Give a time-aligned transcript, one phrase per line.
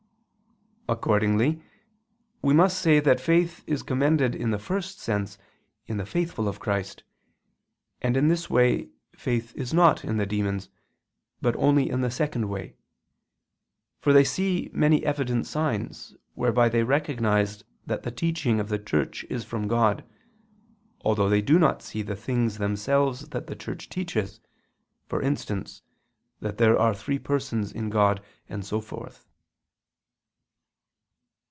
[0.89, 1.63] Accordingly
[2.41, 5.37] we must say that faith is commended in the first sense
[5.87, 7.03] in the faithful of Christ:
[8.01, 10.67] and in this way faith is not in the demons,
[11.41, 12.75] but only in the second way,
[14.01, 19.23] for they see many evident signs, whereby they recognize that the teaching of the Church
[19.29, 20.03] is from God,
[21.05, 24.41] although they do not see the things themselves that the Church teaches,
[25.07, 25.83] for instance
[26.41, 29.25] that there are three Persons in God, and so forth.